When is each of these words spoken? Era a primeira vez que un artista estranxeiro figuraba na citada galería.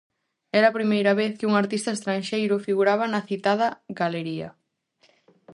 Era 0.59 0.67
a 0.69 0.77
primeira 0.77 1.13
vez 1.21 1.31
que 1.39 1.47
un 1.49 1.53
artista 1.61 1.91
estranxeiro 1.97 2.63
figuraba 2.67 3.05
na 3.13 3.21
citada 3.29 3.67
galería. 3.99 4.49